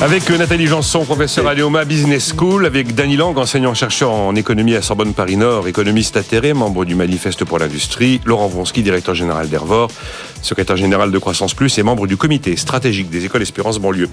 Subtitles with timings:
[0.00, 4.80] Avec Nathalie Janson, professeur à l'EOMA Business School, avec Dany Lang, enseignant-chercheur en économie à
[4.80, 9.90] Sorbonne Paris-Nord, économiste atterré, membre du Manifeste pour l'industrie, Laurent Vronsky, directeur général d'Hervor,
[10.40, 14.08] secrétaire général de Croissance Plus et membre du comité stratégique des écoles Espérance banlieue.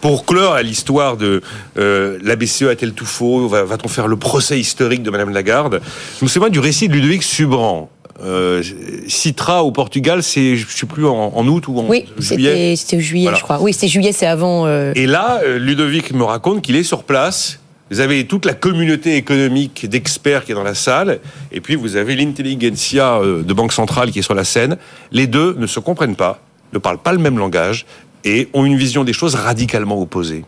[0.00, 1.42] Pour clore à l'histoire de
[1.76, 3.46] euh, la BCE a-t-elle tout faux?
[3.48, 5.82] Va-t-on faire le procès historique de Madame Lagarde?
[6.18, 7.90] Je me souviens du récit de Ludovic Subran,
[8.22, 8.62] euh,
[9.08, 12.74] Citra au Portugal, c'est je sais plus en, août ou en oui, juillet.
[12.76, 13.60] C'était juillet, je crois.
[13.60, 14.66] Oui, c'est juillet, c'est avant.
[14.66, 14.92] Euh...
[14.94, 17.60] Et là, euh, Ludovic me raconte qu'il est sur place.
[17.90, 21.20] Vous avez toute la communauté économique d'experts qui est dans la salle,
[21.52, 24.76] et puis vous avez l'intelligentsia de Banque Centrale qui est sur la scène.
[25.12, 26.40] Les deux ne se comprennent pas,
[26.72, 27.86] ne parlent pas le même langage,
[28.24, 30.44] et ont une vision des choses radicalement opposée.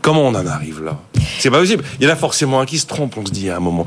[0.00, 0.98] Comment on en arrive là?
[1.38, 1.84] C'est pas possible.
[2.00, 3.84] Il y en a forcément un qui se trompe, on se dit à un moment.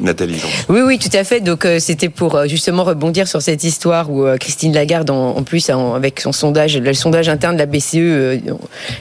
[0.00, 1.40] Nathalie Oui, oui, tout à fait.
[1.40, 5.42] Donc euh, c'était pour euh, justement rebondir sur cette histoire où euh, Christine Lagarde, en,
[5.42, 8.42] plus avec son sondage, le sondage interne de la BCE,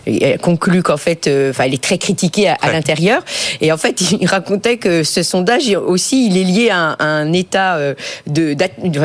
[0.05, 3.23] elle conclut qu'en fait, enfin, elle est très critiquée à, l'intérieur.
[3.61, 7.79] Et en fait, il racontait que ce sondage aussi, il est lié à un, état
[8.27, 8.55] de,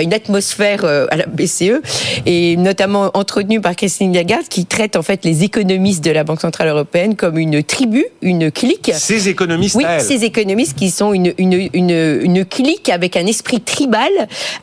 [0.01, 1.81] une atmosphère à la BCE
[2.27, 6.41] et notamment entretenu par Christine Lagarde, qui traite en fait les économistes de la Banque
[6.41, 8.93] centrale européenne comme une tribu, une clique.
[8.95, 9.77] Ces économistes.
[9.77, 11.80] Oui, ces économistes qui sont une, une une,
[12.43, 14.11] clique avec un esprit tribal,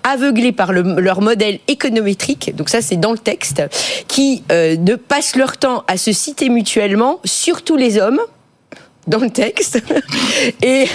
[0.04, 3.64] aveuglé par leur modèle économétrique, donc ça c'est dans le texte,
[4.08, 8.22] qui euh, ne passent leur temps à se citer mutuellement, surtout les hommes,
[9.08, 9.82] dans le texte.
[10.62, 10.86] Et,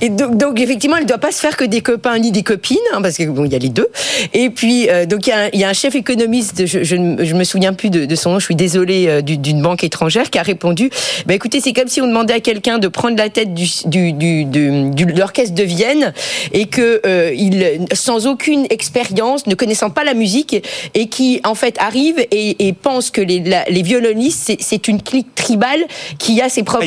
[0.00, 2.42] et donc, donc, effectivement, elle ne doit pas se faire que des copains ni des
[2.42, 3.88] copines, hein, parce que bon, il y a les deux.
[4.32, 6.82] Et puis, euh, donc il y, a un, il y, a un chef économiste, je,
[6.82, 9.84] je, je me souviens plus de, de, son nom, je suis désolée, euh, d'une banque
[9.84, 10.90] étrangère, qui a répondu
[11.26, 14.12] bah, écoutez, c'est comme si on demandait à quelqu'un de prendre la tête du, du,
[14.12, 16.12] du, du de l'orchestre de Vienne
[16.52, 20.62] et que euh, il, sans aucune expérience, ne connaissant pas la musique,
[20.94, 25.34] et qui en fait arrive et, et pense que les, les violonistes, c'est une clique
[25.34, 25.84] tribale
[26.18, 26.86] qui a ses propres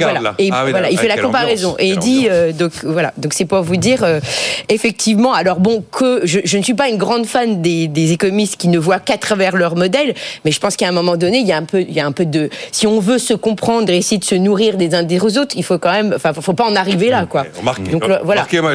[0.00, 3.32] ah, et ah voilà, il fait la comparaison et il dit euh, donc voilà donc
[3.32, 4.20] c'est pour vous dire euh,
[4.68, 8.56] effectivement alors bon que je, je, ne suis pas une grande fan des, des économistes
[8.56, 10.14] qui ne voient qu'à travers leur modèle,
[10.44, 12.06] mais je pense qu'à un moment donné il y a un peu il y a
[12.06, 15.02] un peu de si on veut se comprendre et essayer de se nourrir des uns
[15.02, 17.46] des autres, il faut quand même enfin faut pas en arriver là quoi.
[17.58, 18.46] Remarquez, donc voilà.
[18.62, 18.74] moi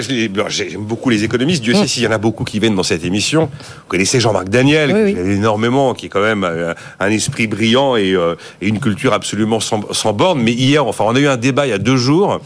[0.50, 1.88] j'aime beaucoup les économistes, Dieu sait mm.
[1.88, 3.50] s'il y en a beaucoup qui viennent dans cette émission.
[3.53, 5.33] Vous connaissez Jean-Marc Daniel, qui oui.
[5.33, 8.16] énormément, qui est quand même euh, un esprit brillant et,
[8.61, 10.41] et une culture absolument sans, sans borne.
[10.41, 12.40] Mais hier, enfin on a eu un débat il y a deux jours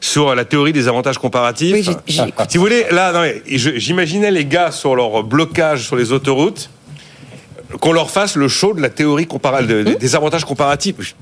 [0.00, 1.74] sur la théorie des avantages comparatifs.
[2.06, 3.12] si vous voulez, là,
[3.46, 6.70] j'imaginais les gars sur leur blocage sur les autoroutes,
[7.80, 9.94] qu'on leur fasse le show de la théorie hum.
[9.98, 11.14] des avantages comparatifs.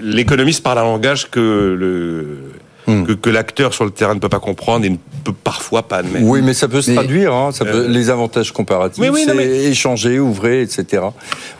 [0.00, 1.40] L'économiste parle un langage que
[1.78, 2.51] le
[2.86, 3.04] Hmm.
[3.04, 6.24] que, l'acteur sur le terrain ne peut pas comprendre et ne peut parfois pas admettre.
[6.26, 7.32] Oui, mais ça peut se traduire.
[7.32, 7.88] Hein, ça peut, euh.
[7.88, 11.04] les avantages comparatifs, c'est échanger, ouvrir, etc.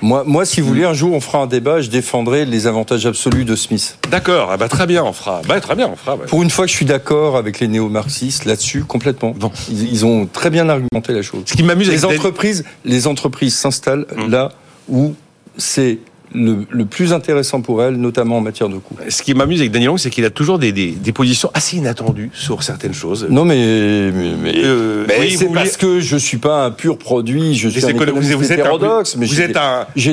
[0.00, 1.80] Moi, moi, si vous voulez, un jour, on fera un débat.
[1.80, 3.98] Je défendrai les avantages absolus de Smith.
[4.10, 4.50] D'accord.
[4.50, 5.42] Ah bah très bien, on fera.
[5.46, 6.16] Bah très bien, on fera.
[6.16, 9.34] Pour une fois, je suis d'accord avec les néo-marxistes là-dessus complètement.
[9.70, 11.42] Ils, ont très bien argumenté la chose.
[11.46, 14.30] Ce qui m'amuse, les entreprises, les entreprises s'installent hmm.
[14.30, 14.50] là
[14.88, 15.14] où
[15.56, 15.98] c'est
[16.34, 18.96] le, plus intéressant pour elle, notamment en matière de coûts.
[19.08, 22.30] Ce qui m'amuse avec Daniel Long, c'est qu'il a toujours des, des, positions assez inattendues
[22.32, 23.26] sur certaines choses.
[23.28, 24.10] Non, mais,
[24.42, 25.06] mais, euh,
[25.36, 29.16] c'est parce que je suis pas un pur produit, je suis un économiste vous, hétérodoxe,
[29.16, 29.48] mais j'ai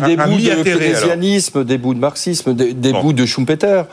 [0.01, 3.83] des, bouts de keynésianisme, des bouts de marxisme, des, bouts de Schumpeter.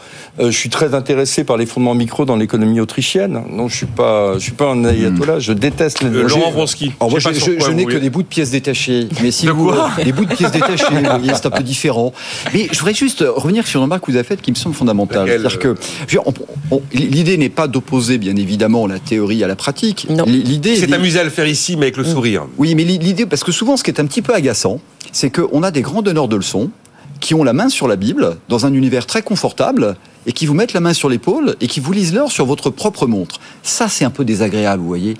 [0.40, 3.42] Euh, je suis très intéressé par les fondements micro dans l'économie autrichienne.
[3.50, 5.38] Non, je suis pas, je suis pas un ayatollah.
[5.38, 6.10] Je déteste les.
[6.10, 6.92] Euh, Laurent Vronsky.
[7.16, 9.08] je, je n'ai que des bouts de pièces détachées.
[9.22, 9.72] Mais si vous,
[10.04, 10.84] des bouts de pièces détachées,
[11.34, 12.12] c'est un peu différent.
[12.52, 14.74] Mais je voudrais juste revenir sur une remarque que vous avez faite qui me semble
[14.74, 15.28] fondamentale.
[15.28, 15.74] C'est-à-dire que
[16.92, 20.06] l'idée n'est pas d'opposer, bien évidemment, la théorie à la pratique.
[20.26, 20.76] L'idée.
[20.76, 22.12] C'est amusé à le faire ici, mais avec le mm.
[22.12, 22.46] sourire.
[22.58, 24.80] Oui, mais l'idée, parce que souvent, ce qui est un petit peu agaçant,
[25.12, 26.70] c'est qu'on a des grands donneurs de leçons
[27.20, 30.54] qui ont la main sur la Bible dans un univers très confortable et qui vous
[30.54, 33.40] mettent la main sur l'épaule et qui vous lisent l'heure sur votre propre montre.
[33.62, 35.16] Ça, c'est un peu désagréable, vous voyez.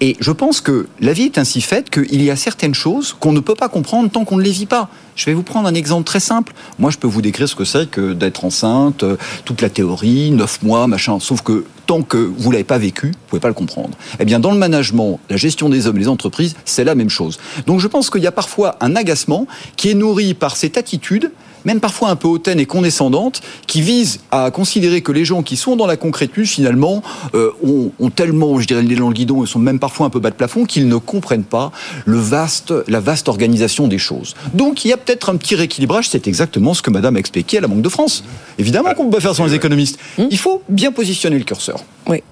[0.00, 3.32] Et je pense que la vie est ainsi faite qu'il y a certaines choses qu'on
[3.32, 4.88] ne peut pas comprendre tant qu'on ne les vit pas.
[5.16, 6.52] Je vais vous prendre un exemple très simple.
[6.78, 10.30] Moi, je peux vous décrire ce que c'est que d'être enceinte, euh, toute la théorie,
[10.30, 11.18] neuf mois, machin.
[11.20, 13.96] Sauf que tant que vous l'avez pas vécu, vous pouvez pas le comprendre.
[14.20, 17.10] Eh bien, dans le management, la gestion des hommes et les entreprises, c'est la même
[17.10, 17.38] chose.
[17.66, 19.46] Donc, je pense qu'il y a parfois un agacement
[19.76, 21.32] qui est nourri par cette attitude
[21.64, 25.56] même parfois un peu hautaine et condescendante, qui vise à considérer que les gens qui
[25.56, 27.02] sont dans la concrétude, finalement,
[27.34, 30.20] euh, ont, tellement, je dirais, les dans le guidon, et sont même parfois un peu
[30.20, 31.70] bas de plafond, qu'ils ne comprennent pas
[32.04, 34.34] le vaste, la vaste organisation des choses.
[34.54, 37.58] Donc, il y a peut-être un petit rééquilibrage, c'est exactement ce que Madame a expliqué
[37.58, 38.24] à la Banque de France.
[38.58, 39.98] Évidemment qu'on peut pas faire sans les économistes.
[40.18, 41.80] Il faut bien positionner le curseur.
[42.06, 42.22] Oui.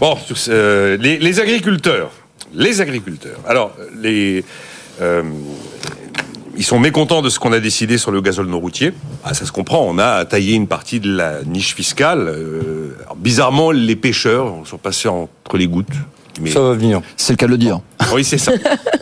[0.00, 0.16] Bon,
[0.48, 2.10] euh, les, agriculteurs.
[2.54, 3.38] Les agriculteurs.
[3.46, 4.44] Alors, les.
[5.00, 5.22] Euh,
[6.56, 8.92] ils sont mécontents de ce qu'on a décidé sur le gazole non routier.
[9.24, 9.84] Ah, ça se comprend.
[9.86, 12.28] On a taillé une partie de la niche fiscale.
[12.28, 15.86] Euh, bizarrement, les pêcheurs sont passés entre les gouttes.
[16.40, 16.50] Mais...
[16.50, 17.02] Ça va venir.
[17.16, 17.80] C'est le cas de le dire.
[18.14, 18.52] Oui, c'est ça.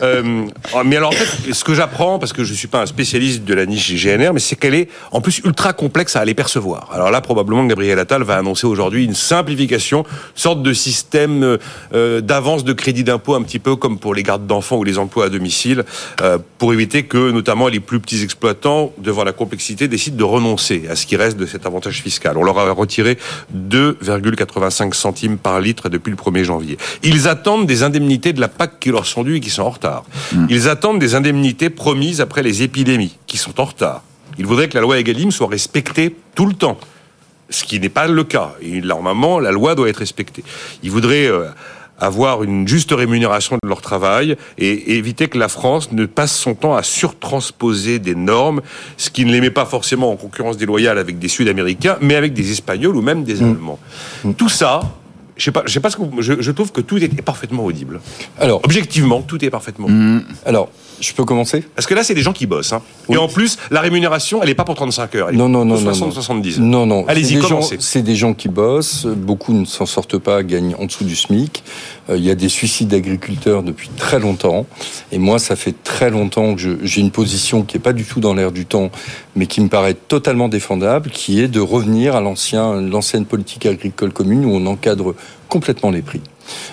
[0.01, 0.45] euh,
[0.85, 3.53] mais alors, en fait, ce que j'apprends, parce que je suis pas un spécialiste de
[3.53, 6.89] la niche GNR, mais c'est qu'elle est en plus ultra complexe à aller percevoir.
[6.93, 11.57] Alors là, probablement, Gabriel Attal va annoncer aujourd'hui une simplification, sorte de système
[11.93, 14.97] euh, d'avance de crédit d'impôt, un petit peu comme pour les gardes d'enfants ou les
[14.97, 15.85] emplois à domicile,
[16.21, 20.83] euh, pour éviter que, notamment, les plus petits exploitants, devant la complexité, décident de renoncer
[20.89, 22.37] à ce qui reste de cet avantage fiscal.
[22.37, 23.17] On leur a retiré
[23.55, 26.77] 2,85 centimes par litre depuis le 1er janvier.
[27.03, 29.69] Ils attendent des indemnités de la PAC qui leur sont dus et qui sont en
[29.69, 30.03] retard.
[30.33, 30.47] Hmm.
[30.49, 34.03] Ils attendent des indemnités promises après les épidémies, qui sont en retard.
[34.37, 36.77] Ils voudraient que la loi Egalim soit respectée tout le temps,
[37.49, 38.53] ce qui n'est pas le cas.
[38.61, 40.43] Et normalement, la loi doit être respectée.
[40.81, 41.45] Ils voudraient euh,
[41.99, 46.55] avoir une juste rémunération de leur travail et éviter que la France ne passe son
[46.55, 48.61] temps à surtransposer des normes,
[48.97, 52.33] ce qui ne les met pas forcément en concurrence déloyale avec des Sud-Américains, mais avec
[52.33, 53.51] des Espagnols ou même des hmm.
[53.51, 53.79] Allemands.
[54.23, 54.33] Hmm.
[54.33, 54.81] Tout ça,
[55.39, 58.01] je sais pas, je sais pas ce que je, trouve que tout est parfaitement audible.
[58.39, 59.87] Alors, objectivement, tout est parfaitement.
[59.87, 60.23] Mmh.
[60.45, 60.69] Alors,
[60.99, 61.63] je peux commencer?
[61.75, 62.73] Parce que là, c'est des gens qui bossent.
[62.73, 62.81] Hein.
[63.07, 65.29] Et en plus, la rémunération, elle n'est pas pour 35 heures.
[65.29, 66.59] Elle non, non, non, 60, non, 70.
[66.59, 67.05] Non, non.
[67.07, 67.77] Allez-y, commencez.
[67.79, 69.05] C'est des gens qui bossent.
[69.05, 71.63] Beaucoup ne s'en sortent pas, gagnent en dessous du SMIC.
[72.09, 74.65] Euh, il y a des suicides d'agriculteurs depuis très longtemps.
[75.11, 78.19] Et moi, ça fait très longtemps que j'ai une position qui n'est pas du tout
[78.19, 78.91] dans l'air du temps,
[79.35, 84.45] mais qui me paraît totalement défendable, qui est de revenir à l'ancienne politique agricole commune
[84.45, 85.15] où on encadre
[85.49, 86.21] complètement les prix.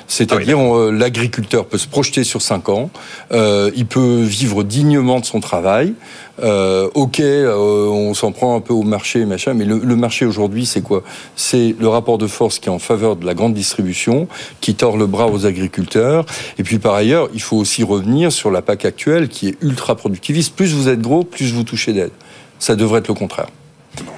[0.06, 2.91] C'est-à-dire, ah euh, l'agriculteur peut se projeter sur 5 ans,
[3.32, 5.94] euh, il peut vivre dignement de son travail.
[6.43, 10.82] Euh, ok, on s'en prend un peu au marché, machin, mais le, marché aujourd'hui, c'est
[10.82, 11.03] quoi?
[11.35, 14.29] C'est le rapport de force qui est en faveur de la grande distribution,
[14.61, 16.26] qui tord le bras aux agriculteurs.
[16.58, 19.97] Et puis par ailleurs, il faut aussi revenir sur la PAC actuelle, qui est ultra
[19.97, 20.55] productiviste.
[20.55, 22.12] Plus vous êtes gros, plus vous touchez d'aide.
[22.58, 23.49] Ça devrait être le contraire.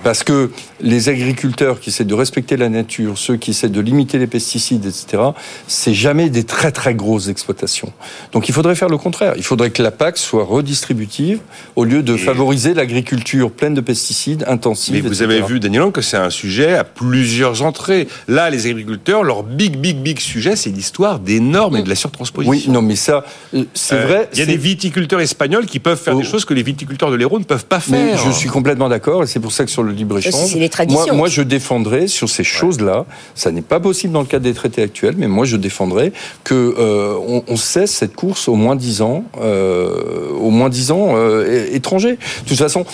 [0.03, 4.19] Parce que les agriculteurs qui essaient de respecter la nature, ceux qui essaient de limiter
[4.19, 5.23] les pesticides, etc.,
[5.67, 7.93] c'est jamais des très très grosses exploitations.
[8.33, 9.35] Donc il faudrait faire le contraire.
[9.37, 11.41] Il faudrait que la PAC soit redistributive
[11.77, 15.03] au lieu de favoriser l'agriculture pleine de pesticides, intensive.
[15.03, 18.09] Mais vous avez vu, Daniel, que c'est un sujet à plusieurs entrées.
[18.29, 21.95] Là, les agriculteurs, leur big, big, big sujet, c'est l'histoire des normes et de la
[21.95, 22.51] surtransposition.
[22.51, 24.29] Oui, non, mais ça, euh, c'est euh, vrai.
[24.33, 26.31] Il y a des viticulteurs espagnols qui peuvent faire des oh.
[26.31, 28.19] choses que les viticulteurs de l'Hérault ne peuvent pas faire.
[28.19, 30.57] je suis complètement d'accord, et c'est pour ça que sur le libre-échange.
[30.89, 34.55] Moi, moi, je défendrai sur ces choses-là, ça n'est pas possible dans le cadre des
[34.55, 36.13] traités actuels, mais moi, je défendrai
[36.45, 41.09] que euh, on, cesse cette course au moins 10 ans, euh, au moins 10 ans
[41.15, 42.19] euh, étrangers.
[42.45, 42.85] De toute façon,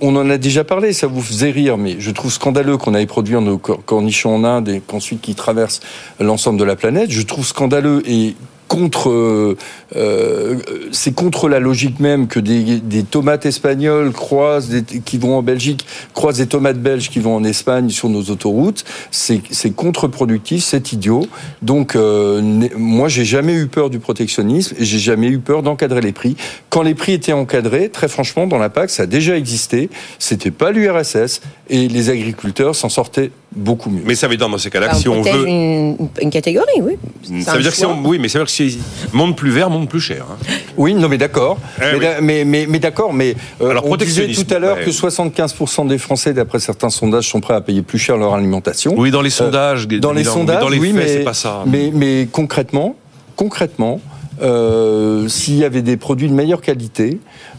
[0.00, 3.06] on en a déjà parlé, ça vous faisait rire, mais je trouve scandaleux qu'on aille
[3.06, 5.80] produire nos cornichons en Inde et qu'ensuite qu'ils traversent
[6.20, 7.10] l'ensemble de la planète.
[7.10, 8.34] Je trouve scandaleux et
[8.68, 9.56] contre, euh,
[9.96, 10.58] euh,
[10.92, 16.38] c'est contre la logique même que des, tomates espagnoles croisent, qui vont en Belgique, croisent
[16.38, 18.84] des tomates belges qui vont en Espagne sur nos autoroutes.
[19.10, 21.26] C'est contre-productif, c'est idiot.
[21.62, 26.02] Donc, euh, moi, j'ai jamais eu peur du protectionnisme et j'ai jamais eu peur d'encadrer
[26.02, 26.36] les prix.
[26.68, 29.88] Quand les prix étaient encadrés, très franchement, dans la PAC, ça a déjà existé.
[30.18, 31.40] C'était pas l'URSS
[31.70, 34.02] et les agriculteurs s'en sortaient beaucoup mieux.
[34.04, 36.96] Mais ça veut dire dans ces cas-là, bah, si on veut une, catégorie, oui.
[37.42, 38.78] Ça veut dire que si on, oui, mais ça veut dire que si
[39.12, 40.24] monde plus vert, monde plus cher.
[40.30, 40.36] Hein.
[40.76, 41.58] Oui, non, mais d'accord.
[41.80, 45.86] Eh mais, mais, mais, d'accord, mais euh, Alors, on disait tout à l'heure que 75%
[45.86, 48.94] des Français, d'après certains sondages, sont prêts à payer plus cher leur alimentation.
[48.96, 49.88] Oui, dans les euh, sondages.
[49.88, 51.64] dans les sondages, dans les oui, faits, mais, pas ça.
[51.66, 52.96] Mais, mais concrètement,
[53.36, 54.00] concrètement,
[54.42, 57.18] euh, s'il y avait des produits de meilleure qualité,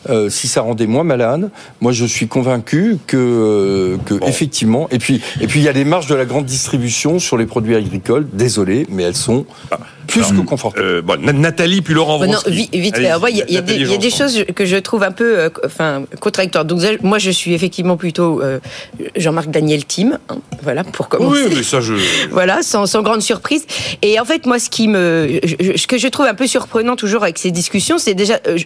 [0.10, 1.50] euh, si ça rendait moins malade,
[1.82, 4.88] moi je suis convaincu que, euh, effectivement.
[4.92, 7.46] Et puis et puis il y a des marges de la grande distribution sur les
[7.46, 8.28] produits agricoles.
[8.32, 10.86] Désolé, mais elles sont ah, plus que confortables.
[10.86, 12.26] Euh, bon, Nathalie puis Laurent.
[12.26, 16.66] non, vite, il y, y, a des choses que je trouve un peu, enfin, contradictoires.
[16.66, 18.42] Donc moi je suis effectivement plutôt
[19.16, 21.46] Jean-Marc Daniel Tim, hein, voilà pour commencer.
[21.48, 21.94] Oui, mais ça je.
[22.32, 23.66] voilà, sans, sans, grande surprise.
[24.02, 25.40] Et en fait, moi, ce qui me,
[25.76, 28.66] ce que je trouve un peu surprenant toujours avec ces discussions, c'est déjà, je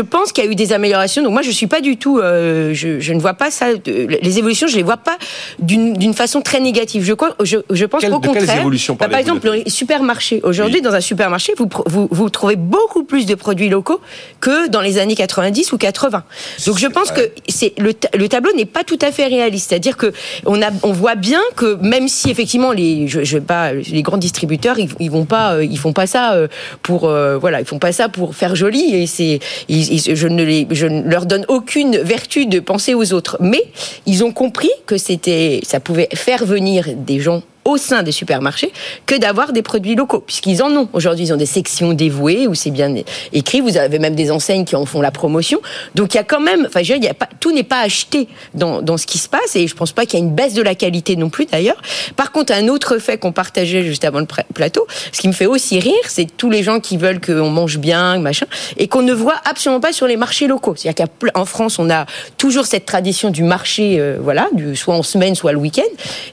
[0.00, 1.22] pense qu'il y a eu des améliorations.
[1.22, 3.66] Donc moi, je suis pas du tout, euh, je, je, ne vois pas ça.
[3.86, 5.18] Les évolutions, je les vois pas
[5.58, 7.04] d'une façon très négative.
[7.04, 7.14] Je,
[7.44, 8.64] je, je pense qu'au contraire.
[8.98, 10.40] Bah, par exemple, le supermarché.
[10.42, 14.00] Aujourd'hui, dans un supermarché, vous, vous, vous trouvez beaucoup plus de produits locaux
[14.40, 16.24] que dans les années 90 ou 80.
[16.66, 19.70] Donc je pense que c'est le, le tableau n'est pas tout à fait réaliste.
[19.70, 20.12] C'est-à-dire que
[20.46, 24.18] on a, on voit bien que même si effectivement les, je, je pas, les grands
[24.18, 26.48] distributeurs, ils, ils vont pas, euh, ils font pas ça euh,
[26.82, 27.00] pour,
[27.40, 31.26] voilà, ils font pas ça pour faire joli et c'est je, ne je ne leur
[31.26, 33.36] donne aucune vertu de penser aux autres.
[33.40, 33.62] Mais
[34.06, 38.72] ils ont compris que c'était, ça pouvait faire venir des gens au sein des supermarchés
[39.06, 40.88] que d'avoir des produits locaux, puisqu'ils en ont.
[40.92, 42.94] Aujourd'hui, ils ont des sections dévouées où c'est bien
[43.32, 43.60] écrit.
[43.60, 45.60] Vous avez même des enseignes qui en font la promotion.
[45.94, 48.82] Donc il y a quand même, enfin, je a pas, tout n'est pas acheté dans,
[48.82, 50.62] dans ce qui se passe, et je pense pas qu'il y a une baisse de
[50.62, 51.80] la qualité non plus d'ailleurs.
[52.16, 55.46] Par contre, un autre fait qu'on partageait juste avant le plateau, ce qui me fait
[55.46, 58.46] aussi rire, c'est tous les gens qui veulent qu'on mange bien, machin,
[58.76, 60.74] et qu'on ne voit absolument pas sur les marchés locaux.
[60.76, 65.02] C'est-à-dire qu'en France, on a toujours cette tradition du marché, euh, voilà, du, soit en
[65.02, 65.82] semaine, soit le week-end.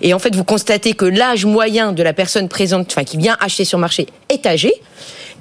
[0.02, 1.06] Et en fait, vous constatez que
[1.46, 4.74] moyen de la personne présente, enfin, qui vient acheter sur marché, est âgé.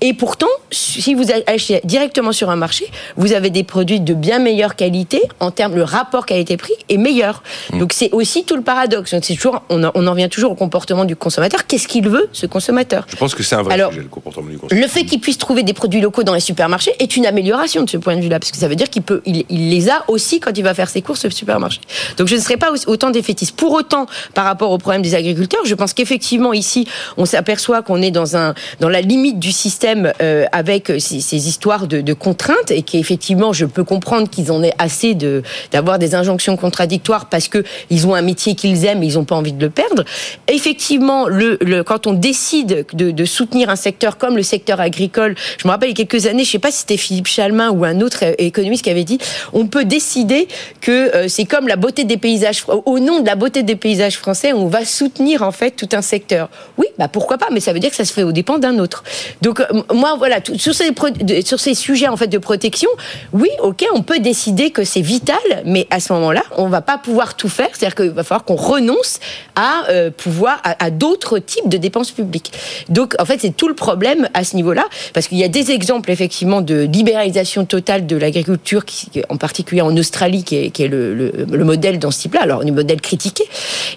[0.03, 4.39] Et pourtant, si vous achetez directement sur un marché, vous avez des produits de bien
[4.39, 7.43] meilleure qualité en termes le rapport qualité-prix est meilleur.
[7.73, 7.79] Mm.
[7.79, 9.15] Donc c'est aussi tout le paradoxe.
[9.23, 11.67] C'est toujours, on, en revient toujours au comportement du consommateur.
[11.67, 13.07] Qu'est-ce qu'il veut, ce consommateur?
[13.09, 14.79] Je pense que c'est un vrai sujet, le comportement du consommateur.
[14.79, 17.89] Le fait qu'il puisse trouver des produits locaux dans les supermarchés est une amélioration de
[17.89, 20.41] ce point de vue-là, parce que ça veut dire qu'il peut, il, les a aussi
[20.41, 21.81] quand il va faire ses courses au supermarché.
[22.19, 23.57] Donc je ne serais pas autant défaitiste.
[23.57, 28.03] Pour autant, par rapport au problème des agriculteurs, je pense qu'effectivement ici, on s'aperçoit qu'on
[28.03, 32.83] est dans un dans la limite du système euh, avec ces, histoires de, contraintes et
[32.83, 35.43] qu'effectivement, je peux comprendre qu'ils en aient assez de
[35.73, 39.25] d'avoir des injonctions contradictoires parce que ils ont un métier qu'ils aiment et ils n'ont
[39.25, 40.05] pas envie de le perdre.
[40.49, 45.73] Effectivement, le, quand on décide de, soutenir un secteur comme le secteur agricole, je me
[45.73, 47.85] rappelle il y a quelques années, je ne sais pas si c'était Philippe Chalmin ou
[47.85, 49.19] un autre économiste qui avait dit,
[49.53, 50.49] on peut décider
[50.81, 54.17] que euh, c'est comme la beauté des paysages, au nom de la beauté des paysages
[54.17, 56.49] français, on va soutenir en fait tout un secteur.
[56.79, 59.05] Oui, bah pourquoi pas, mais ça veut dire que ça se fait au dépend autre.
[59.43, 62.89] Donc euh, moi, voilà, sur ces, sujets en fait de protection,
[63.33, 66.99] oui, ok, on peut décider que c'est vital, mais à ce moment-là, on va pas
[66.99, 67.69] pouvoir tout faire.
[67.73, 69.21] C'est-à-dire qu'il va falloir qu'on renonce
[69.55, 72.53] à euh, pouvoir à, d'autres types de dépenses publiques.
[72.89, 75.71] Donc, en fait, c'est tout le problème à ce niveau-là, parce qu'il y a des
[75.71, 78.85] exemples effectivement de libéralisation totale de l'agriculture,
[79.29, 82.43] en particulier en Australie, qui est, le, le, modèle dans ce type-là.
[82.43, 83.45] Alors, un modèle critiqué,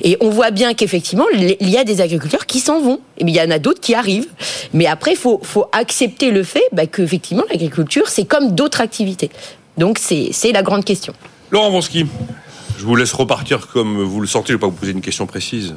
[0.01, 3.29] et on voit bien qu'effectivement, il y a des agriculteurs qui s'en vont, et il
[3.29, 4.27] y en a d'autres qui arrivent.
[4.73, 9.29] Mais après, faut, faut accepter le fait bah, qu'effectivement, l'agriculture, c'est comme d'autres activités.
[9.77, 11.13] Donc, c'est la grande question.
[11.51, 12.05] Laurent Vonsky,
[12.77, 15.01] je vous laisse repartir comme vous le sentez, je ne vais pas vous poser une
[15.01, 15.73] question précise.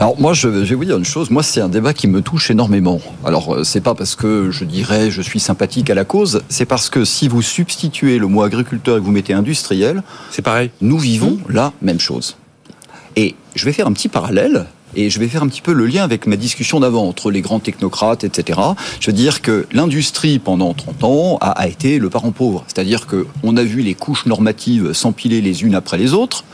[0.00, 1.30] Alors moi, je, vais vous dire une chose.
[1.30, 3.00] Moi, c'est un débat qui me touche énormément.
[3.24, 6.66] Alors, euh, c'est pas parce que je dirais je suis sympathique à la cause, c'est
[6.66, 10.70] parce que si vous substituez le mot agriculteur et que vous mettez industriel, c'est pareil.
[10.82, 12.36] Nous vivons la même chose.
[13.16, 14.66] Et je vais faire un petit parallèle
[14.96, 17.42] et je vais faire un petit peu le lien avec ma discussion d'avant entre les
[17.42, 18.60] grands technocrates, etc.
[18.98, 22.64] Je veux dire que l'industrie, pendant 30 ans, a, été le parent pauvre.
[22.66, 26.44] C'est-à-dire qu'on a vu les couches normatives s'empiler les unes après les autres.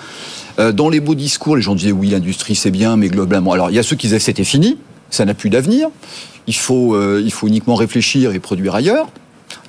[0.59, 3.53] Euh, dans les beaux discours, les gens disaient oui, l'industrie c'est bien, mais globalement.
[3.53, 4.77] Alors il y a ceux qui disaient c'était fini,
[5.11, 5.89] ça n'a plus d'avenir.
[6.49, 9.09] Il euh, il faut uniquement réfléchir et produire ailleurs.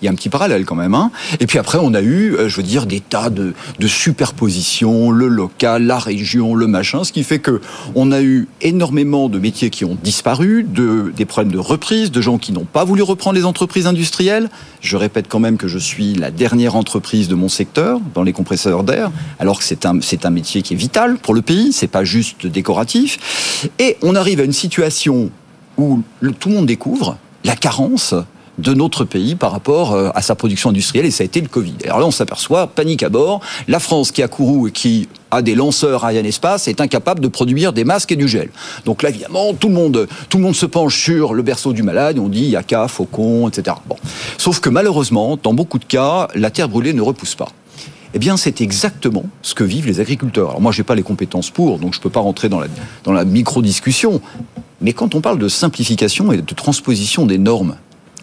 [0.03, 0.95] Il y a un petit parallèle quand même.
[0.95, 1.11] Hein.
[1.39, 3.53] Et puis après, on a eu, euh, je veux dire, des tas de,
[3.87, 7.61] superpositions, le local, la région, le machin, ce qui fait que
[7.95, 12.19] on a eu énormément de métiers qui ont disparu, de, des problèmes de reprise, de
[12.19, 14.49] gens qui n'ont pas voulu reprendre les entreprises industrielles.
[14.81, 18.33] Je répète quand même que je suis la dernière entreprise de mon secteur dans les
[18.33, 21.71] compresseurs d'air, alors que c'est un, c'est un métier qui est vital pour le pays,
[21.71, 23.69] c'est pas juste décoratif.
[23.79, 25.31] Et on arrive à une situation
[25.77, 26.01] où
[26.41, 28.15] tout le monde découvre la carence
[28.57, 31.47] de notre pays par rapport euh, à sa production industrielle et ça a été le
[31.47, 31.75] Covid.
[31.85, 35.41] Alors là, on s'aperçoit, panique à bord, la France qui a couru et qui a
[35.41, 38.49] des lanceurs Espace est incapable de produire des masques et du gel.
[38.85, 41.83] Donc là, évidemment, tout le monde, tout le monde se penche sur le berceau du
[41.83, 43.77] malade, on dit yaka, faucon, etc.
[43.87, 43.95] Bon.
[44.37, 47.49] Sauf que malheureusement, dans beaucoup de cas, la terre brûlée ne repousse pas.
[48.13, 50.49] Eh bien, c'est exactement ce que vivent les agriculteurs.
[50.49, 52.67] Alors moi, j'ai pas les compétences pour, donc je peux pas rentrer dans la,
[53.03, 54.21] dans la micro-discussion.
[54.81, 57.75] Mais quand on parle de simplification et de transposition des normes,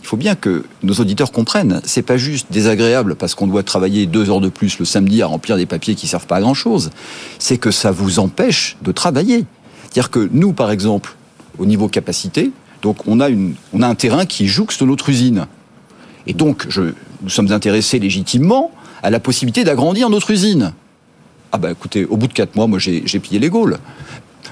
[0.02, 1.80] il faut bien que nos auditeurs comprennent.
[1.84, 5.26] C'est pas juste désagréable parce qu'on doit travailler deux heures de plus le samedi à
[5.26, 6.90] remplir des papiers qui servent pas à grand chose.
[7.38, 9.44] C'est que ça vous empêche de travailler.
[9.82, 11.16] C'est-à-dire que nous, par exemple,
[11.58, 12.50] au niveau capacité,
[13.06, 13.28] on a,
[13.86, 15.46] un terrain qui jouxte notre usine.
[16.26, 16.66] Et donc,
[17.22, 18.70] nous sommes intéressés légitimement
[19.02, 20.72] à la possibilité d'agrandir notre usine.
[21.52, 23.78] Ah ben écoutez, au bout de quatre mois, moi j'ai pillé les Gaules.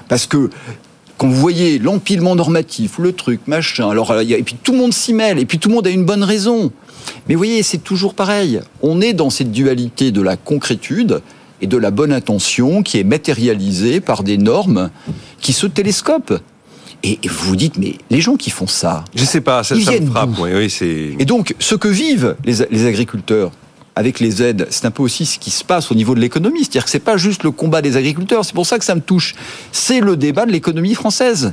[0.07, 0.49] Parce que
[1.19, 5.13] quand vous voyez l'empilement normatif, le truc, machin, alors et puis tout le monde s'y
[5.13, 6.71] mêle, et puis tout le monde a une bonne raison.
[7.27, 8.61] Mais vous voyez, c'est toujours pareil.
[8.81, 11.21] On est dans cette dualité de la concrétude
[11.61, 14.91] et de la bonne intention qui est matérialisée par des normes
[15.41, 16.39] qui se télescopent.
[17.03, 19.99] Et vous vous dites, mais les gens qui font ça, je sais pas, ça, ça
[19.99, 20.39] me frappe.
[20.39, 23.51] Oui, oui, et donc, ce que vivent les, les agriculteurs,
[23.99, 26.61] avec les aides, c'est un peu aussi ce qui se passe au niveau de l'économie.
[26.61, 29.01] C'est-à-dire que c'est pas juste le combat des agriculteurs, c'est pour ça que ça me
[29.01, 29.35] touche.
[29.73, 31.51] C'est le débat de l'économie française.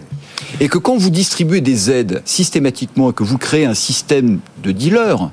[0.61, 4.71] Et que quand vous distribuez des aides systématiquement et que vous créez un système de
[4.71, 5.31] dealers,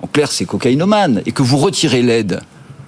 [0.00, 2.40] en clair c'est cocaïnomane, et que vous retirez l'aide,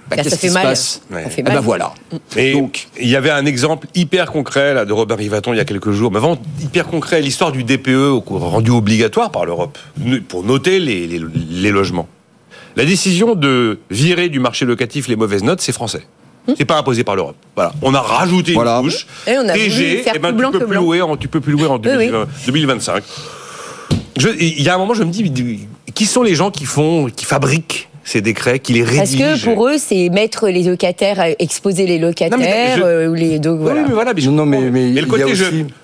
[0.09, 0.75] bah, ça, fait mal.
[0.75, 1.53] ça fait mal.
[1.53, 1.93] ben voilà.
[2.35, 5.59] Et Donc, il y avait un exemple hyper concret là de Robert Rivaton il y
[5.59, 9.77] a quelques jours, mais vraiment hyper concret, l'histoire du DPE rendu obligatoire par l'Europe
[10.27, 12.07] pour noter les, les, logements.
[12.75, 16.05] La décision de virer du marché locatif les mauvaises notes, c'est français.
[16.47, 16.53] Hmm.
[16.57, 17.35] C'est pas imposé par l'Europe.
[17.55, 17.73] Voilà.
[17.81, 19.05] On a rajouté une couche.
[19.27, 21.67] Et on a TG, et ben, tu, peux plus louer en, tu peux plus louer
[21.67, 23.03] en 2025.
[24.39, 27.25] il y a un moment, je me dis, qui sont les gens qui font, qui
[27.25, 29.19] fabriquent ces décrets, qui les rédigent.
[29.19, 33.39] Parce que pour eux, c'est mettre les locataires, exposer les locataires, euh, ou les.
[33.39, 33.81] Donc, voilà.
[33.81, 35.33] Oui, mais voilà, mais, non, mais, mais, le côté,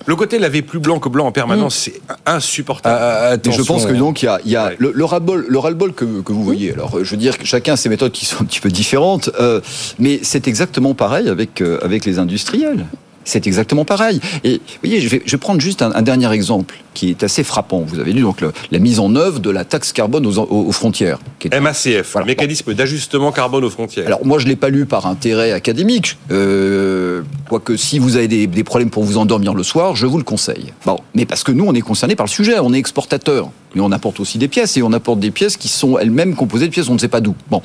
[0.05, 1.91] le côté laver plus blanc que blanc en permanence, mm.
[1.91, 2.98] c'est insupportable.
[3.00, 5.60] Ah, ah, je pense que donc il y a, y a le, le ras-le-bol, le
[5.60, 6.74] ras -bol que, que, vous voyez.
[6.74, 9.29] Alors, je veux dire que chacun a ses méthodes qui sont un petit peu différentes,
[9.39, 9.62] euh,
[10.00, 12.86] mais c'est exactement pareil avec euh, avec les industriels
[13.25, 14.22] c'est exactement pareil.
[14.44, 17.44] Et vous voyez, je vais, je vais prendre juste un, dernier exemple qui est assez
[17.44, 17.79] frappant.
[17.79, 21.20] Vous avez lu donc la mise en œuvre de la taxe carbone aux, aux, frontières.
[21.51, 24.05] MACF, mécanisme d'ajustement carbone aux frontières.
[24.05, 28.48] Alors moi, je l'ai pas lu par intérêt académique, euh, quoique si vous avez des,
[28.48, 30.72] des, problèmes pour vous endormir le soir, je vous le conseille.
[30.86, 33.82] Bon, mais parce que nous, on est concerné par le sujet, on est exportateur, mais
[33.82, 36.72] on apporte aussi des pièces et on apporte des pièces qui sont elles-mêmes composées de
[36.72, 37.36] pièces, on ne sait pas d'où.
[37.50, 37.62] Bon,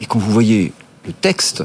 [0.00, 0.72] et quand vous voyez
[1.06, 1.64] le texte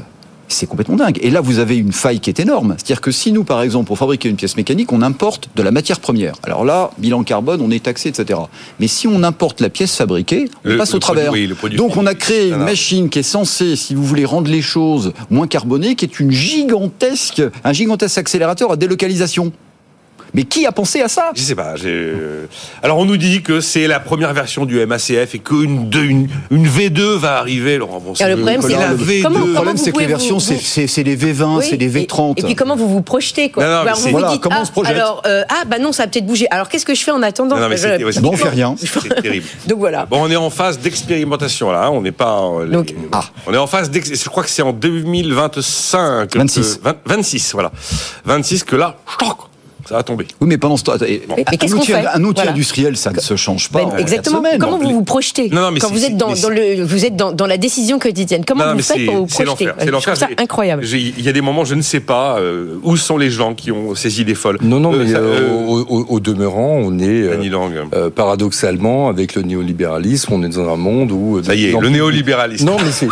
[0.52, 1.18] c'est complètement dingue.
[1.22, 2.74] Et là, vous avez une faille qui est énorme.
[2.76, 5.70] C'est-à-dire que si nous, par exemple, pour fabriquer une pièce mécanique, on importe de la
[5.70, 6.34] matière première.
[6.42, 8.40] Alors là, bilan carbone, on est taxé, etc.
[8.80, 11.32] Mais si on importe la pièce fabriquée, on passe au travers.
[11.76, 15.12] Donc on a créé une machine qui est censée, si vous voulez, rendre les choses
[15.30, 19.52] moins carbonées, qui est une gigantesque, un gigantesque accélérateur à délocalisation.
[20.34, 21.30] Mais qui a pensé à ça?
[21.34, 21.74] Je sais pas.
[21.84, 22.46] Euh,
[22.82, 26.66] alors on nous dit que c'est la première version du MACF et qu'une une, une
[26.66, 29.46] V2 va arriver, Laurent Bon, le problème, c'est la V2.
[29.46, 30.54] le problème, c'est que les versions, c'est
[31.02, 32.34] les V20, c'est les V30.
[32.38, 34.96] Et, puis comment vous vous projetez quoi non, non, vous voilà, comment on se projette
[34.96, 36.46] Alors euh, ah bah non, ça va peut-être bouger.
[36.50, 37.76] Alors qu'est-ce que je fais en attendant non, mais
[38.20, 38.74] Bon, on fait rien.
[38.78, 39.46] C'est terrible.
[39.66, 40.06] Donc voilà.
[40.06, 41.86] Bon, on est en phase d'expérimentation là.
[41.86, 41.90] Hein.
[41.90, 42.50] On n'est pas.
[42.70, 43.24] Donc, ah.
[43.46, 43.90] On est en phase.
[43.92, 46.36] Je crois que c'est en 2025.
[46.36, 46.80] 26.
[47.04, 47.72] 26, voilà.
[48.24, 48.96] 26 que là,
[49.92, 50.26] ça va tomber.
[50.40, 53.84] Oui, mais pendant ce temps, un, outil, industriel, ça ne se change pas.
[53.84, 54.42] Ben, exactement.
[54.58, 58.44] comment vous vous projetez quand vous êtes dans, le, vous êtes dans, la décision quotidienne
[58.46, 60.16] Comment vous faites pour vous projeter C'est l'enfer.
[60.16, 60.84] C'est incroyable.
[60.84, 63.70] Il y a des moments, je ne sais pas euh, où sont les gens qui
[63.70, 64.58] ont ces idées folles.
[64.62, 67.28] Non, non, euh, mais euh, au, demeurant, on est
[68.14, 72.64] paradoxalement avec le néolibéralisme, on est dans un monde où ça y est, le néolibéralisme.
[72.64, 73.08] Non, mais c'est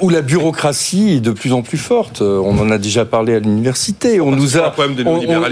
[0.00, 2.20] où la bureaucratie est de plus en plus forte.
[2.20, 4.20] On en a déjà parlé à l'université.
[4.20, 4.74] On nous a,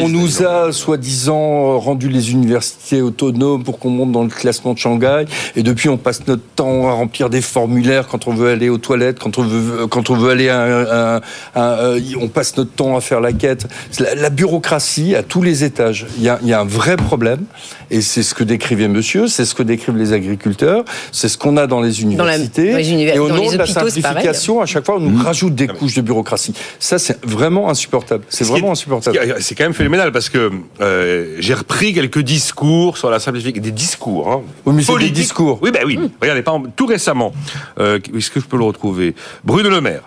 [0.01, 4.75] on nous nous a soi-disant rendu les universités autonomes pour qu'on monte dans le classement
[4.75, 5.25] de Shanghai.
[5.57, 8.79] Et depuis, on passe notre temps à remplir des formulaires quand on veut aller aux
[8.79, 11.21] toilettes, quand on veut, quand on veut aller à,
[11.57, 13.67] euh, on passe notre temps à faire la quête.
[13.99, 16.07] La, bureaucratie à tous les étages.
[16.17, 17.45] Il y, a, il y a un vrai problème.
[17.91, 21.59] Et c'est ce que décrivait monsieur, c'est ce que décrivent les agriculteurs, c'est ce qu'on
[21.59, 22.71] a dans les universités.
[23.15, 25.23] et au nom de la simplification, à chaque fois, on nous mmh.
[25.23, 26.55] rajoute des couches de bureaucratie.
[26.79, 28.25] Ça, c'est vraiment insupportable.
[28.29, 29.19] C'est vraiment insupportable.
[29.41, 33.71] C'est quand même phénoménal parce que euh, j'ai repris quelques discours sur la simplification, des
[33.71, 34.31] discours.
[34.31, 35.59] Hein, oui, mais des discours.
[35.63, 35.97] Oui, ben oui.
[35.97, 36.11] Mmh.
[36.21, 37.33] Regardez, par exemple, tout récemment,
[37.79, 39.15] euh, est-ce que je peux le retrouver?
[39.45, 40.03] Bruno Le Maire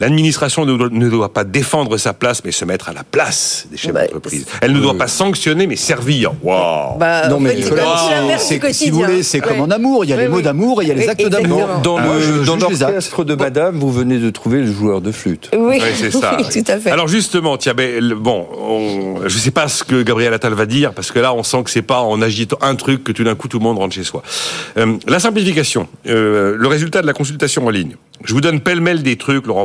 [0.00, 3.92] L'administration ne, doit pas défendre sa place, mais se mettre à la place des chefs
[3.92, 4.46] bah, d'entreprise.
[4.60, 6.32] Elle ne doit pas sanctionner, mais servir.
[6.42, 7.56] Waouh bah, Non, mais
[8.72, 10.04] si vous voulez, c'est comme en amour.
[10.04, 11.68] Il y a les mots d'amour et il y a les actes d'amour.
[11.82, 11.98] Dans,
[12.44, 15.50] dans l'orchestre de Madame, vous venez de trouver le joueur de flûte.
[15.56, 16.36] Oui, c'est ça.
[16.38, 16.90] tout à fait.
[16.90, 17.74] Alors justement, tiens,
[18.16, 18.46] bon,
[19.20, 21.62] je ne sais pas ce que Gabriel Attal va dire, parce que là, on sent
[21.64, 23.94] que c'est pas en agitant un truc que tout d'un coup tout le monde rentre
[23.94, 24.22] chez soi.
[24.78, 27.96] Euh, la simplification, euh, le résultat de la consultation en ligne.
[28.24, 29.59] Je vous donne pêle-mêle des trucs, Laurent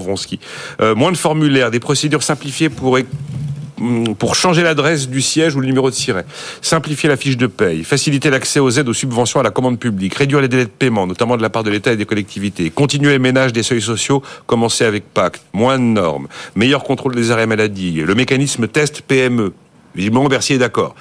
[0.81, 5.60] Euh, moins de formulaires, des procédures simplifiées pour mm, pour changer l'adresse du siège ou
[5.60, 6.25] le numéro de siret,
[6.62, 10.15] simplifier la fiche de paye, faciliter l'accès aux aides aux subventions à la commande publique,
[10.15, 13.12] réduire les délais de paiement, notamment de la part de l'État et des collectivités, continuer
[13.12, 17.47] les ménages des seuils sociaux, commencer avec Pacte, moins de normes, meilleur contrôle des arrêts
[17.47, 19.53] maladie, le mécanisme test PME.
[19.95, 20.93] Vivement, Bercier est d'accord.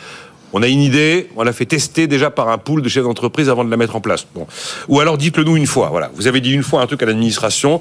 [0.57, 3.49] On a une idée, on l'a fait tester déjà par un pool de chefs d'entreprise
[3.49, 4.25] avant de la mettre en place.
[4.37, 4.47] Bon.
[4.87, 5.88] Ou alors dites-le nous une fois.
[5.90, 7.81] Voilà, vous avez dit une fois un truc à l'administration.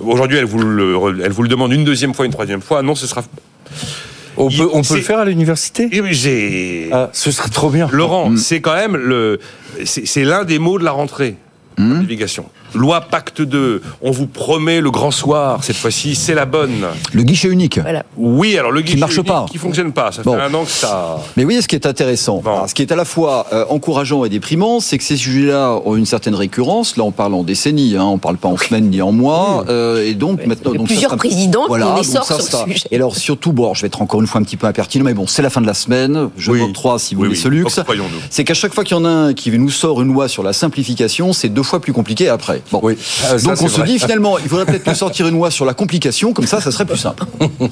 [0.00, 2.80] Aujourd'hui, elle vous le, elle vous le demande une deuxième fois, une troisième fois.
[2.80, 3.22] Non, ce sera.
[4.38, 5.90] On peut, on peut le faire à l'université?
[6.10, 6.88] J'ai.
[6.92, 7.88] Ah, ce serait trop bien.
[7.92, 8.38] Laurent, mm.
[8.38, 9.38] c'est quand même le,
[9.84, 11.36] c'est l'un des mots de la rentrée.
[11.76, 12.06] Mmh.
[12.74, 16.86] Loi Pacte 2, on vous promet le grand soir, cette fois-ci, c'est la bonne.
[17.12, 17.80] Le guichet unique.
[18.16, 19.46] Oui, alors le guichet qui marche unique pas.
[19.50, 21.18] qui fonctionne pas, ça fait un an que ça...
[21.36, 24.24] Mais vous voyez ce qui est intéressant, ce qui est à la fois euh, encourageant
[24.24, 27.96] et déprimant, c'est que ces sujets-là ont une certaine récurrence, là on parle en décennies,
[27.96, 30.72] hein, on parle pas en semaines ni en mois, euh, et donc maintenant...
[30.74, 32.88] Il y a plusieurs présidents voilà, qui sortent sur ce sujet.
[32.90, 35.14] Et alors surtout, bon, je vais être encore une fois un petit peu impertinent, mais
[35.14, 36.72] bon, c'est la fin de la semaine, je oui.
[36.72, 37.80] trois si vous voulez ce luxe.
[38.30, 40.42] C'est qu'à chaque fois qu'il y en a un qui nous sort une loi sur
[40.42, 42.62] la simplification, c'est deux fois plus compliqué après.
[42.70, 42.80] Bon.
[42.82, 42.96] Oui.
[43.24, 46.32] Ah, Donc on se dit finalement, il faudrait peut-être sortir une loi sur la complication,
[46.32, 47.24] comme ça, ça serait plus simple.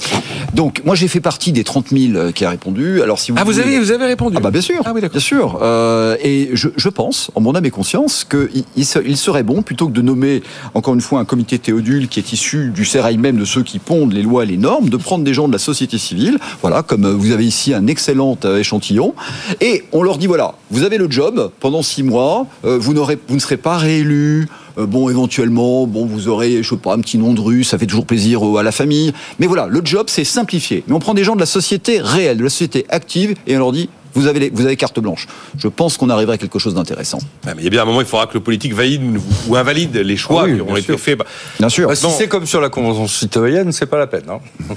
[0.54, 3.02] Donc moi j'ai fait partie des 30 000 qui a répondu.
[3.02, 5.00] Alors si vous ah vous avez vous avez répondu Ah bah bien sûr, ah, oui,
[5.00, 5.58] bien sûr.
[5.62, 9.86] Euh, et je, je, pense, en mon âme et conscience, qu'il il serait bon plutôt
[9.88, 10.42] que de nommer
[10.74, 13.78] encore une fois un comité théodule qui est issu du sérail même de ceux qui
[13.78, 16.82] pondent les lois et les normes, de prendre des gens de la société civile, voilà,
[16.82, 19.14] comme vous avez ici un excellent euh, échantillon,
[19.60, 23.34] et on leur dit voilà, vous avez le job pendant six mois, euh, vous, vous
[23.34, 24.48] ne serez pas réélu,
[24.78, 27.78] euh, bon, éventuellement, bon, vous aurez, je sais pas, un petit nom de rue, ça
[27.78, 29.12] fait toujours plaisir à la famille.
[29.38, 30.84] Mais voilà, le job, c'est simplifier.
[30.86, 33.58] Mais on prend des gens de la société réelle, de la société active, et on
[33.58, 35.26] leur dit, vous avez, vous avez carte blanche.
[35.58, 37.18] Je pense qu'on arriverait à quelque chose d'intéressant.
[37.46, 39.96] mais il y a bien un moment, il faudra que le politique valide ou invalide
[39.96, 41.18] les choix ah qui ont été faits.
[41.58, 41.88] Bien sûr.
[41.88, 44.24] Bah, si c'est comme sur la Convention citoyenne, c'est pas la peine.
[44.28, 44.40] Hein.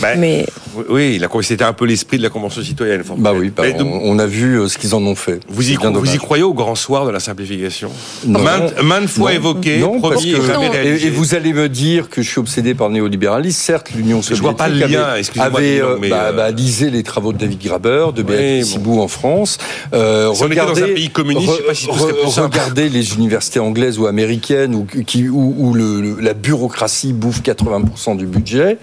[0.00, 0.46] Ben, mais...
[0.88, 3.02] Oui, c'était un peu l'esprit de la Convention citoyenne.
[3.16, 5.40] Bah oui, bah, on, a vu euh, ce qu'ils en ont fait.
[5.48, 7.90] Vous y, vous y croyez au grand soir de la simplification?
[8.26, 8.40] Non.
[8.82, 12.74] Maintes, fois évoqué, non, parce que, et, vous allez me dire que je suis obsédé
[12.74, 13.58] par le néolibéralisme.
[13.58, 15.06] Certes, l'Union soviétique je vois pas le lien,
[15.38, 19.08] avait, euh, mais bah, euh, lisé les travaux de David Graber, de Béatrice Sibou en
[19.08, 19.58] France.
[19.94, 23.98] Euh, regardez, dans un pays communiste, je sais pas si tout regardez les universités anglaises
[23.98, 28.78] ou américaines où, qui, où, le, la bureaucratie bouffe 80% du budget.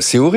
[0.00, 0.31] c'est horrible.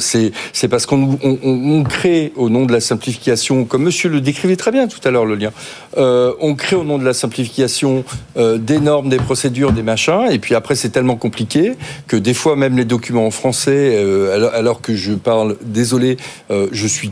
[0.00, 4.70] C'est c'est parce qu'on crée au nom de la simplification, comme monsieur le décrivait très
[4.70, 5.50] bien tout à l'heure, le lien,
[5.96, 8.04] euh, on crée au nom de la simplification
[8.36, 11.74] euh, des normes, des procédures, des machins, et puis après c'est tellement compliqué
[12.06, 16.16] que des fois même les documents en français, euh, alors, alors, que je parle, désolé,
[16.50, 17.10] je suis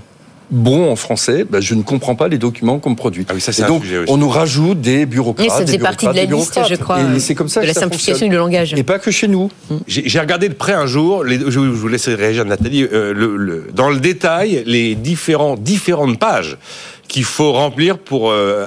[0.52, 3.26] bon en français, ben, je ne comprends pas les documents qu'on me produit.
[3.28, 5.50] Ah oui, ça, et donc, on nous rajoute des bureaucrates.
[5.50, 7.00] ça faisait partie de la liste, je crois.
[7.16, 8.74] Et c'est comme ça de la simplification du langage.
[8.74, 9.50] Et pas que chez nous.
[9.70, 9.76] Mm.
[9.86, 13.88] J'ai regardé de près un jour, les, je vous laisserai réagir, Nathalie, euh, le, dans
[13.88, 16.58] le détail, les différents, différentes pages
[17.12, 18.64] qu'il faut remplir pour euh,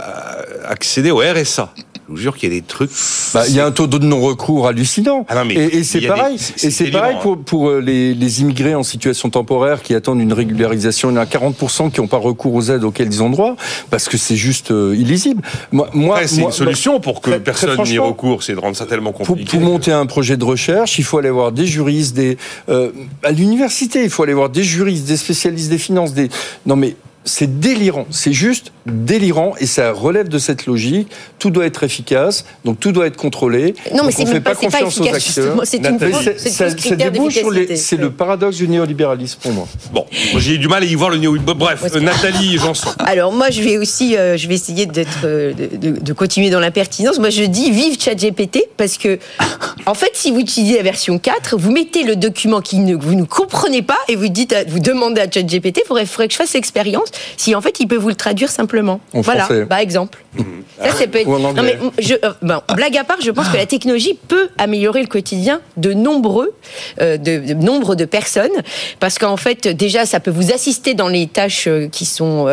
[0.67, 1.73] accéder au RSA.
[2.07, 2.91] Je vous jure qu'il y a des trucs.
[3.33, 5.25] Bah, il y a un taux de non-recours hallucinant.
[5.27, 6.35] Ah et, c'est pareil.
[6.35, 10.33] et c'est pareil pour, pour euh, les, les, immigrés en situation temporaire qui attendent une
[10.33, 11.09] régularisation.
[11.09, 13.55] Il y en a 40% qui n'ont pas recours aux aides auxquelles ils ont droit
[13.89, 15.41] parce que c'est juste euh, illisible.
[15.71, 19.11] Moi, moi c'est une solution pour que personne n'y recours, c'est de rendre ça tellement
[19.11, 19.57] compliqué.
[19.57, 22.37] Pour, monter un projet de recherche, il faut aller voir des juristes, des
[22.69, 22.91] euh,
[23.23, 26.29] à l'université, il faut aller voir des juristes, des spécialistes des finances, des
[26.67, 31.09] non mais c'est délirant, c'est juste délirant et ça relève de cette logique.
[31.39, 33.73] Tout doit être efficace, donc tout doit être contrôlé.
[33.93, 35.61] Non, mais c'est pas, pas confiance aux acteurs.
[35.63, 39.67] C'est une C'est le paradoxe du néolibéralisme pour moi.
[39.91, 40.05] Bon,
[40.37, 41.57] j'ai du mal à y voir le néolibéralisme.
[41.57, 42.91] Bref, Nathalie Janson.
[42.99, 47.17] Alors moi, je vais aussi, euh, je vais essayer d'être, euh, de, continuer dans l'impertinence.
[47.17, 49.17] Moi, je dis vive ChatGPT parce que,
[49.87, 53.15] en fait, si vous utilisez la version 4, vous mettez le document qui ne, vous
[53.15, 56.37] ne comprenez pas et vous dites, vous demandez à ChatGPT, il faudrait, faudrait que je
[56.37, 58.99] fasse l'expérience si en fait il peut vous le traduire simplement.
[59.13, 60.23] voilà, par exemple.
[60.37, 60.43] Mmh.
[60.81, 64.17] Ça, c'est peut non, mais je, euh, blague à part, je pense que la technologie
[64.27, 66.53] peut améliorer le quotidien de nombreux,
[67.01, 68.51] euh, de, nombre de personnes,
[68.99, 72.47] parce qu'en fait, déjà, ça peut vous assister dans les tâches euh, qui sont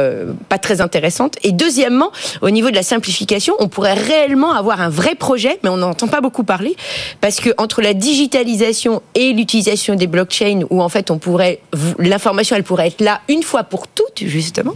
[0.49, 1.37] pas très intéressantes.
[1.43, 5.69] Et deuxièmement, au niveau de la simplification, on pourrait réellement avoir un vrai projet, mais
[5.69, 6.77] on n'entend pas beaucoup parler,
[7.21, 11.61] parce que entre la digitalisation et l'utilisation des blockchains, où en fait, on pourrait,
[11.99, 14.75] l'information, elle pourrait être là une fois pour toutes, justement,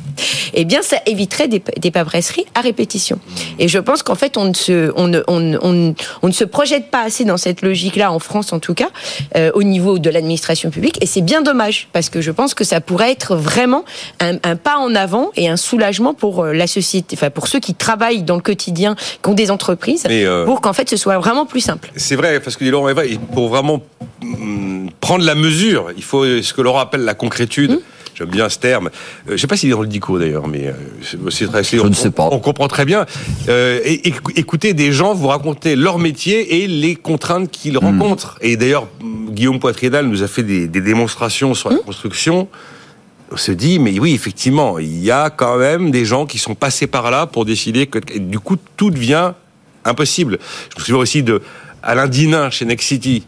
[0.54, 3.18] eh bien, ça éviterait des, des paperasseries à répétition.
[3.58, 6.44] Et je pense qu'en fait, on ne, se, on, ne, on, on, on ne se
[6.44, 8.88] projette pas assez dans cette logique-là, en France en tout cas,
[9.36, 10.98] euh, au niveau de l'administration publique.
[11.02, 13.84] Et c'est bien dommage, parce que je pense que ça pourrait être vraiment
[14.20, 17.60] un, un pas en avant et un soulagement pour euh, la société, enfin pour ceux
[17.60, 21.18] qui travaillent dans le quotidien, qui ont des entreprises, euh, pour qu'en fait ce soit
[21.18, 21.92] vraiment plus simple.
[21.96, 23.82] C'est vrai, parce que Laurent est vrai, pour vraiment
[24.22, 27.72] mm, prendre la mesure, il faut ce que Laurent appelle la concrétude.
[27.72, 27.78] Mmh.
[28.16, 28.86] J'aime bien ce terme.
[28.86, 28.90] Euh,
[29.28, 31.62] je ne sais pas s'il est dans le dico d'ailleurs, mais euh, c'est très.
[31.62, 32.28] Je on, ne sais pas.
[32.32, 33.04] On, comprend très bien.
[33.48, 37.84] Euh, et, écoutez des gens vous raconter leur métier et les contraintes qu'ils hmm.
[37.84, 38.38] rencontrent.
[38.40, 38.88] Et d'ailleurs,
[39.30, 41.84] Guillaume Poitriedal nous a fait des, démonstrations sur la hmm.
[41.84, 42.48] construction
[43.32, 46.54] on se dit, mais oui, effectivement, il y a quand même des gens qui sont
[46.54, 49.32] passés par là pour décider que, du coup, tout devient
[49.84, 50.38] impossible.
[50.70, 51.42] Je me souviens aussi de
[51.82, 53.26] Alain Dinin chez Next City,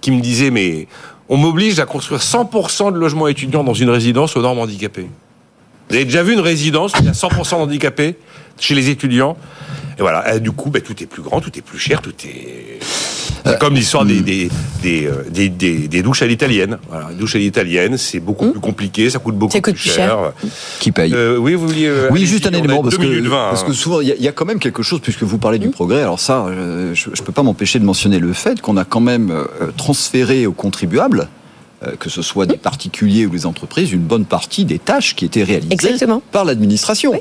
[0.00, 0.86] qui me disait, mais
[1.32, 5.08] on m'oblige à construire 100% de logements étudiants dans une résidence aux normes handicapées.
[5.88, 8.16] Vous avez déjà vu une résidence où il y a 100% d'handicapés
[8.60, 9.38] chez les étudiants?
[9.98, 12.80] Et voilà, du coup, ben, tout est plus grand, tout est plus cher, tout est...
[13.44, 14.50] C'est comme l'histoire des, des,
[14.82, 16.78] des, euh, des, des, douches à l'italienne.
[16.88, 18.52] Voilà, les douches à l'italienne, c'est beaucoup hmm.
[18.52, 20.32] plus compliqué, ça coûte beaucoup plus, cher.
[20.80, 21.86] Qui paye euh, Oui, vous vouliez.
[21.86, 24.58] Euh, oui, juste un élément, parce, que, parce que souvent, il y, a quand même
[24.58, 25.72] quelque chose, puisque vous parlez du hmm.
[25.72, 26.02] progrès.
[26.02, 26.46] Alors, ça,
[26.94, 29.32] je ne peux pas m'empêcher de mentionner le fait qu'on a quand même
[29.76, 31.28] transféré aux contribuables
[31.98, 35.42] que ce soit des particuliers ou des entreprises, une bonne partie des tâches qui étaient
[35.42, 37.12] réalisées par l'administration.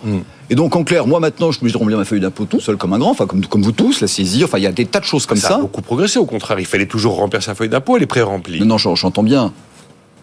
[0.50, 2.94] Et donc, en clair, moi maintenant, je me remplir ma feuille d'impôt tout seul comme
[2.94, 5.00] un grand, enfin comme, comme vous tous, la saisir, enfin il y a des tas
[5.00, 5.48] de choses comme ça.
[5.48, 8.08] Ça a beaucoup progressé, au contraire, il fallait toujours remplir sa feuille d'impôt, elle est
[8.08, 8.60] pré-remplie.
[8.60, 9.54] Non, non, j'entends bien.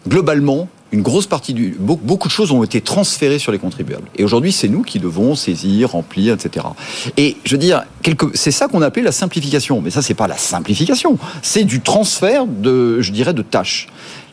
[0.07, 4.07] Globalement, une grosse partie du beaucoup de choses ont été transférées sur les contribuables.
[4.15, 6.65] Et aujourd'hui, c'est nous qui devons saisir, remplir, etc.
[7.17, 7.83] Et je veux dire,
[8.33, 9.81] c'est ça qu'on appelait la simplification.
[9.81, 13.87] Mais ça, c'est pas la simplification, c'est du transfert de, je dirais, de tâches.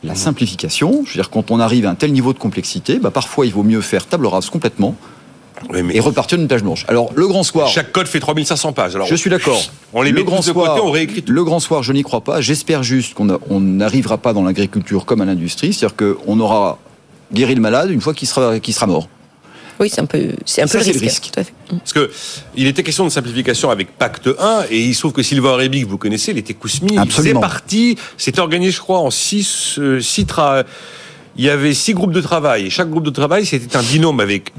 [0.04, 3.10] La simplification, je veux dire, quand on arrive à un tel niveau de complexité, bah,
[3.10, 4.94] parfois il vaut mieux faire table rase complètement
[5.92, 6.84] et repartir d'une page blanche.
[6.88, 7.68] Alors, le grand soir.
[7.68, 8.94] Chaque code fait 3500 pages.
[8.94, 9.60] Alors, je suis d'accord.
[9.92, 12.02] On les le met grand de soir, côté, on réécrit Le grand soir, je n'y
[12.02, 12.40] crois pas.
[12.42, 15.72] J'espère juste qu'on n'arrivera pas dans l'agriculture comme à l'industrie.
[15.72, 16.78] C'est-à-dire qu'on aura
[17.32, 19.08] guéri le malade une fois qu'il sera, sera mort.
[19.78, 21.30] Oui, c'est un peu, c'est un peu le risque.
[21.68, 22.10] Parce que
[22.54, 25.86] il était question de simplification avec Pacte 1, et il se trouve que Sylvain Rébic,
[25.86, 26.96] vous connaissez, il était Kousmi.
[27.10, 30.26] C'est parti, c'était organisé, je crois, en six, euh, six
[31.38, 32.66] il y avait six groupes de travail.
[32.66, 34.52] Et chaque groupe de travail, c'était un binôme avec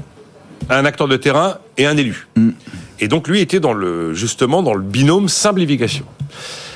[0.70, 2.26] un acteur de terrain et un élu.
[2.36, 2.50] Mm.
[3.00, 6.04] Et donc lui était dans le justement dans le binôme simplification.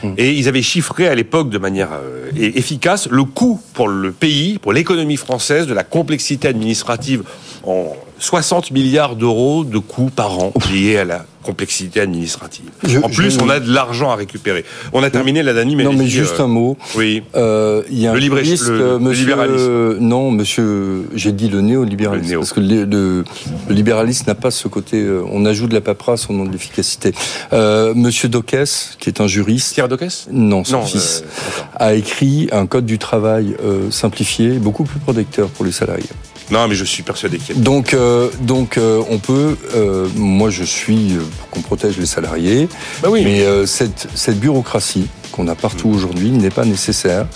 [0.02, 0.14] Mm.
[0.18, 4.58] Et ils avaient chiffré à l'époque de manière euh, efficace le coût pour le pays,
[4.58, 7.22] pour l'économie française, de la complexité administrative
[7.64, 12.70] en 60 milliards d'euros de coûts par an liés à la complexité administrative.
[13.02, 14.64] en plus, on a de l'argent à récupérer.
[14.92, 15.90] On a terminé la dernière.
[15.90, 16.76] Non, mais juste euh, un mot.
[16.94, 17.24] Oui.
[17.34, 19.98] Euh, il y a le, un le, libéralisme.
[19.98, 22.36] non, monsieur, j'ai dit le néolibéralisme.
[22.36, 23.24] Parce que le,
[23.68, 25.00] libéralisme n'a pas ce côté.
[25.00, 27.12] Euh, on ajoute de la paperasse au nom de l'efficacité.
[27.50, 29.74] monsieur Dockès, qui est un juriste.
[29.74, 31.24] Pierre Dockès Non, son fils,
[31.74, 33.56] a écrit un code du travail
[33.90, 36.06] simplifié, beaucoup plus protecteur pour les salariés.
[36.52, 37.62] Non, mais je suis persuadé qu'il y a...
[37.62, 37.96] Donc,
[38.40, 39.56] donc on peut.
[40.16, 42.68] moi, je suis pour qu'on protège les salariés.
[43.02, 43.22] Bah oui.
[43.24, 45.94] Mais euh, cette, cette bureaucratie qu'on a partout mm.
[45.94, 47.26] aujourd'hui n'est pas nécessaire.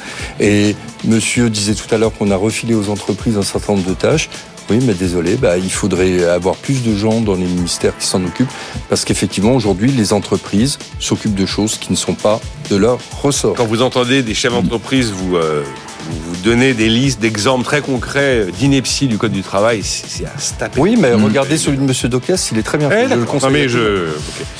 [0.40, 3.94] Et monsieur disait tout à l'heure qu'on a refilé aux entreprises un certain nombre de
[3.94, 4.28] tâches.
[4.68, 8.24] Oui, mais désolé, bah, il faudrait avoir plus de gens dans les ministères qui s'en
[8.24, 8.50] occupent,
[8.88, 13.54] parce qu'effectivement, aujourd'hui, les entreprises s'occupent de choses qui ne sont pas de leur ressort.
[13.54, 15.62] Quand vous entendez des chefs d'entreprise vous, euh,
[16.10, 20.54] vous donnez des listes d'exemples très concrets d'ineptie du Code du travail, c'est à se
[20.54, 20.80] taper.
[20.80, 21.92] Oui, mais regardez celui de M.
[22.10, 23.08] Docas, il est très bien fait.
[23.08, 23.50] je le conseille.
[23.50, 24.08] mais je...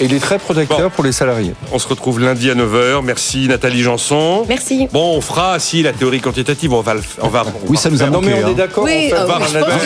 [0.01, 1.55] Et il est très protecteur pour les salariés.
[1.73, 3.03] On se retrouve lundi à 9h.
[3.05, 4.45] Merci Nathalie Janson.
[4.49, 4.89] Merci.
[4.93, 8.03] Bon, on fera, si, la théorie quantitative, on va le on va, Oui, ça nous
[8.03, 8.29] a manqué.
[8.29, 8.85] Non, mais on est d'accord.
[8.85, 9.27] Oui, euh,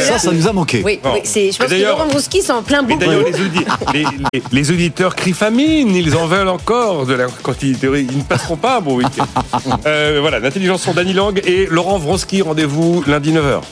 [0.07, 0.83] ça, ça nous a manqué.
[0.85, 3.01] Oui, oui je pense que Laurent Brouski s'en plein beaucoup.
[3.01, 3.25] D'ailleurs,
[3.93, 4.05] les,
[4.53, 8.07] les, auditeurs crient famine, ils en veulent encore de la quantité théorie.
[8.11, 9.27] Ils ne passeront pas un bon week-end.
[9.87, 12.41] euh, voilà, Nathalie Janson, Dany Lang et Laurent Vronsky.
[12.41, 13.63] Rendez-vous lundi 9h.